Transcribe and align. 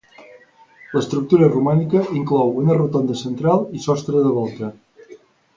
L'estructura 0.93 1.49
Romànica 1.51 2.01
inclou 2.21 2.57
una 2.63 2.79
rotonda 2.79 3.19
central 3.23 3.63
i 3.81 3.83
sostre 3.87 4.29
de 4.29 4.37
volta. 4.39 4.73